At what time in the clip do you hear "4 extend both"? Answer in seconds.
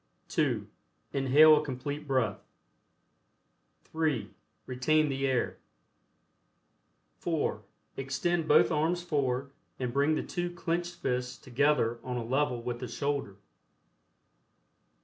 7.19-8.71